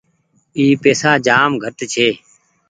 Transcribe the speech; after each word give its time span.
اي 0.57 0.65
پئيسا 0.81 1.11
جآم 1.25 1.51
گھٽ 1.63 1.77
ڇي۔ 1.93 2.07